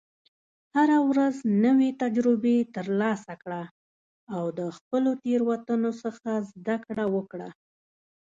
[0.75, 3.63] هره ورځ نوې تجربې ترلاسه کړه،
[4.35, 7.49] او د خپلو تېروتنو څخه زده کړه وکړه.